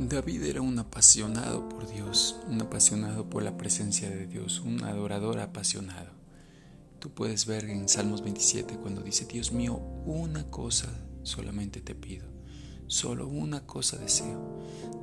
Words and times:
David 0.00 0.44
era 0.44 0.62
un 0.62 0.78
apasionado 0.78 1.68
por 1.68 1.90
Dios, 1.90 2.38
un 2.48 2.62
apasionado 2.62 3.28
por 3.28 3.42
la 3.42 3.56
presencia 3.56 4.08
de 4.08 4.28
Dios, 4.28 4.60
un 4.60 4.84
adorador 4.84 5.40
apasionado. 5.40 6.12
Tú 7.00 7.10
puedes 7.10 7.46
ver 7.46 7.64
en 7.64 7.88
Salmos 7.88 8.22
27 8.22 8.76
cuando 8.76 9.02
dice, 9.02 9.24
Dios 9.24 9.50
mío, 9.50 9.74
una 10.06 10.48
cosa 10.50 10.88
solamente 11.24 11.80
te 11.80 11.96
pido, 11.96 12.26
solo 12.86 13.26
una 13.26 13.66
cosa 13.66 13.96
deseo, 13.96 14.60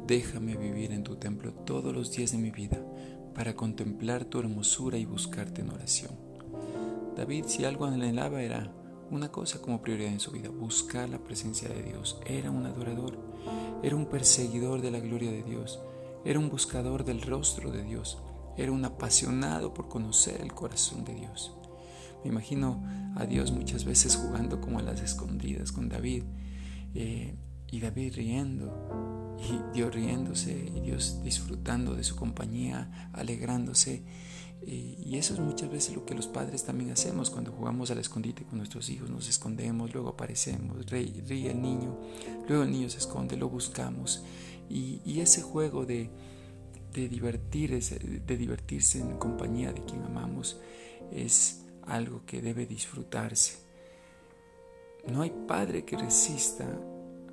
déjame 0.07 0.55
vivir 0.55 0.93
en 0.93 1.03
tu 1.03 1.17
templo 1.17 1.51
todos 1.53 1.93
los 1.93 2.13
días 2.13 2.31
de 2.31 2.37
mi 2.37 2.51
vida 2.51 2.81
para 3.33 3.53
contemplar 3.53 4.23
tu 4.23 4.39
hermosura 4.39 4.97
y 4.97 5.03
buscarte 5.03 5.59
en 5.59 5.71
oración. 5.71 6.11
David 7.17 7.47
si 7.47 7.65
algo 7.65 7.83
anhelaba 7.83 8.41
era 8.41 8.71
una 9.11 9.31
cosa 9.31 9.61
como 9.61 9.81
prioridad 9.81 10.11
en 10.11 10.19
su 10.19 10.31
vida, 10.31 10.49
buscar 10.49 11.09
la 11.09 11.19
presencia 11.19 11.69
de 11.69 11.83
Dios. 11.83 12.19
Era 12.25 12.51
un 12.51 12.65
adorador, 12.65 13.17
era 13.83 13.95
un 13.95 14.07
perseguidor 14.07 14.81
de 14.81 14.91
la 14.91 14.99
gloria 14.99 15.31
de 15.31 15.43
Dios, 15.43 15.79
era 16.23 16.39
un 16.39 16.49
buscador 16.49 17.05
del 17.05 17.21
rostro 17.21 17.71
de 17.71 17.83
Dios, 17.83 18.17
era 18.57 18.71
un 18.71 18.83
apasionado 18.85 19.73
por 19.73 19.87
conocer 19.87 20.41
el 20.41 20.53
corazón 20.53 21.05
de 21.05 21.13
Dios. 21.15 21.55
Me 22.23 22.31
imagino 22.31 22.83
a 23.15 23.25
Dios 23.25 23.51
muchas 23.51 23.85
veces 23.85 24.15
jugando 24.15 24.59
como 24.59 24.79
a 24.79 24.81
las 24.81 25.01
escondidas 25.01 25.71
con 25.71 25.89
David 25.89 26.23
eh, 26.95 27.35
y 27.69 27.79
David 27.79 28.15
riendo 28.15 29.35
y 29.39 29.75
Dios 29.75 29.93
riéndose 29.93 30.71
y 30.75 30.79
Dios 30.79 31.21
disfrutando 31.23 31.93
de 31.93 32.03
su 32.03 32.15
compañía, 32.15 33.11
alegrándose 33.13 34.03
y 34.67 35.15
eso 35.17 35.35
es 35.35 35.39
muchas 35.39 35.69
veces 35.69 35.95
lo 35.95 36.05
que 36.05 36.15
los 36.15 36.27
padres 36.27 36.63
también 36.63 36.89
hacemos 36.89 37.29
cuando 37.29 37.51
jugamos 37.51 37.91
al 37.91 37.99
escondite 37.99 38.43
con 38.45 38.57
nuestros 38.57 38.89
hijos. 38.89 39.11
Nos 39.11 39.29
escondemos, 39.29 39.93
luego 39.93 40.09
aparecemos, 40.09 40.85
ríe, 40.87 41.51
el 41.51 41.61
niño, 41.61 41.95
luego 42.47 42.63
el 42.63 42.71
niño 42.71 42.89
se 42.89 42.97
esconde, 42.97 43.37
lo 43.37 43.47
buscamos. 43.47 44.23
Y, 44.67 45.19
ese 45.19 45.43
juego 45.43 45.85
de, 45.85 46.09
de, 46.93 47.07
de 47.07 48.37
divertirse 48.37 48.99
en 48.99 49.17
compañía 49.17 49.71
de 49.71 49.83
quien 49.83 50.01
amamos 50.03 50.59
es 51.11 51.63
algo 51.83 52.25
que 52.25 52.41
debe 52.41 52.65
disfrutarse. 52.65 53.59
No 55.07 55.21
hay 55.21 55.31
padre 55.47 55.85
que 55.85 55.95
resista 55.95 56.67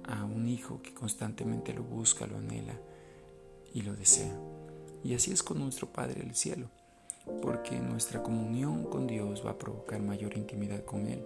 a 0.04 0.24
un 0.24 0.48
hijo 0.48 0.82
que 0.82 0.92
constantemente 0.92 1.72
lo 1.72 1.82
busca, 1.82 2.26
lo 2.26 2.36
anhela 2.36 2.78
y 3.72 3.80
lo 3.80 3.96
desea. 3.96 4.38
Y 5.02 5.14
así 5.14 5.32
es 5.32 5.42
con 5.42 5.58
nuestro 5.58 5.90
Padre 5.90 6.22
del 6.22 6.34
cielo 6.34 6.68
porque 7.42 7.78
nuestra 7.78 8.22
comunión 8.22 8.84
con 8.84 9.06
Dios 9.06 9.44
va 9.44 9.52
a 9.52 9.58
provocar 9.58 10.00
mayor 10.02 10.36
intimidad 10.36 10.84
con 10.84 11.06
Él 11.06 11.24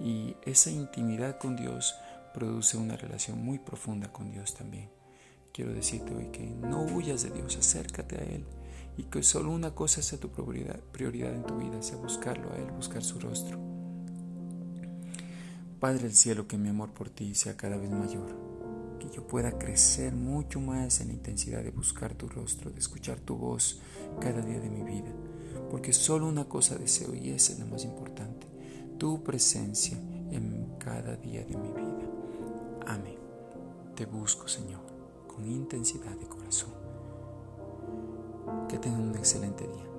y 0.00 0.36
esa 0.44 0.70
intimidad 0.70 1.38
con 1.38 1.56
Dios 1.56 1.94
produce 2.32 2.76
una 2.76 2.96
relación 2.96 3.44
muy 3.44 3.58
profunda 3.58 4.12
con 4.12 4.30
Dios 4.30 4.54
también. 4.54 4.88
Quiero 5.52 5.74
decirte 5.74 6.14
hoy 6.14 6.26
que 6.26 6.46
no 6.48 6.82
huyas 6.82 7.22
de 7.22 7.30
Dios, 7.30 7.56
acércate 7.56 8.16
a 8.16 8.22
Él 8.22 8.44
y 8.96 9.04
que 9.04 9.22
solo 9.22 9.50
una 9.50 9.74
cosa 9.74 10.02
sea 10.02 10.18
tu 10.18 10.30
prioridad, 10.30 11.34
en 11.34 11.44
tu 11.44 11.56
vida, 11.56 11.82
sea 11.82 11.96
buscarlo 11.96 12.52
a 12.52 12.56
Él, 12.56 12.70
buscar 12.70 13.02
su 13.02 13.18
rostro. 13.18 13.58
Padre 15.78 16.02
del 16.04 16.14
cielo, 16.14 16.46
que 16.46 16.58
mi 16.58 16.68
amor 16.68 16.92
por 16.92 17.08
ti 17.08 17.34
sea 17.34 17.56
cada 17.56 17.76
vez 17.76 17.90
mayor, 17.90 18.28
yo 19.12 19.26
pueda 19.26 19.58
crecer 19.58 20.14
mucho 20.14 20.60
más 20.60 21.00
en 21.00 21.08
la 21.08 21.14
intensidad 21.14 21.62
de 21.62 21.70
buscar 21.70 22.14
tu 22.14 22.28
rostro, 22.28 22.70
de 22.70 22.78
escuchar 22.78 23.18
tu 23.18 23.36
voz 23.36 23.80
cada 24.20 24.40
día 24.40 24.60
de 24.60 24.70
mi 24.70 24.82
vida, 24.82 25.12
porque 25.70 25.92
solo 25.92 26.28
una 26.28 26.48
cosa 26.48 26.76
deseo 26.76 27.14
y 27.14 27.30
esa 27.30 27.52
es 27.52 27.58
la 27.58 27.66
más 27.66 27.84
importante, 27.84 28.46
tu 28.98 29.22
presencia 29.22 29.98
en 30.30 30.76
cada 30.78 31.16
día 31.16 31.44
de 31.44 31.56
mi 31.56 31.68
vida. 31.68 32.08
Amén. 32.86 33.18
Te 33.94 34.06
busco, 34.06 34.48
Señor, 34.48 34.80
con 35.26 35.46
intensidad 35.46 36.16
de 36.16 36.26
corazón. 36.26 36.70
Que 38.68 38.78
tengan 38.78 39.02
un 39.02 39.16
excelente 39.16 39.64
día. 39.66 39.89